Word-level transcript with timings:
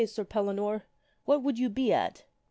Sir 0.03 0.25
Pellinore; 0.25 0.87
what 1.25 1.43
would 1.43 1.59
you 1.59 1.69
be 1.69 1.93
at? 1.93 2.25